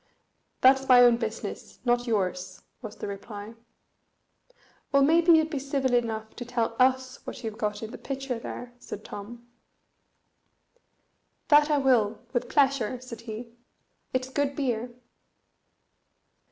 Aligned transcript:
"That's 0.61 0.89
my 0.89 1.01
own 1.03 1.17
business, 1.17 1.77
not 1.85 2.07
yours," 2.07 2.63
was 2.81 2.95
the 2.95 3.07
reply. 3.07 3.53
"Well, 4.91 5.03
maybe 5.03 5.33
you'd 5.33 5.51
be 5.51 5.59
civil 5.59 5.93
enough 5.93 6.35
to 6.37 6.43
tell 6.43 6.75
us 6.79 7.17
what 7.27 7.43
you've 7.43 7.59
got 7.59 7.83
in 7.83 7.91
the 7.91 7.99
pitcher 7.99 8.39
there?" 8.39 8.73
said 8.79 9.05
Tom. 9.05 9.45
"That 11.49 11.69
I 11.69 11.77
will, 11.77 12.17
with 12.33 12.49
pleasure," 12.49 12.99
said 12.99 13.21
he; 13.29 13.53
"it's 14.11 14.27
good 14.29 14.55
beer." 14.55 14.89